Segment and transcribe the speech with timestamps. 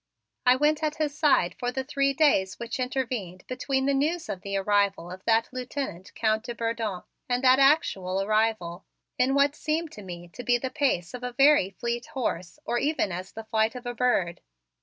[0.47, 4.41] I went at his side for the three days which intervened between the news of
[4.41, 8.83] the arrival of that Lieutenant, Count de Bourdon, and that actual arrival,
[9.19, 12.79] in what seemed to me to be the pace of a very fleet horse or
[12.79, 14.41] even as the flight of a bird.